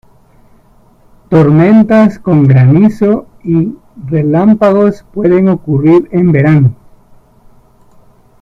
Tormentas 1.29 2.17
con 2.17 2.45
granizo 2.47 3.27
y 3.43 3.75
relámpagos 4.07 5.05
pueden 5.13 5.47
ocurrir 5.47 6.09
en 6.11 6.31
verano. 6.31 6.75